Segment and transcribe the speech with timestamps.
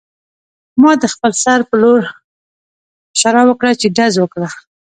[0.81, 2.01] ما د خپل سر په لور
[3.15, 4.49] اشاره وکړه چې ډز وکړه